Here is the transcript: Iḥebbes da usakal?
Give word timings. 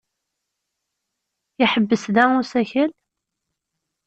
Iḥebbes 1.63 2.03
da 2.15 2.25
usakal? 2.39 2.91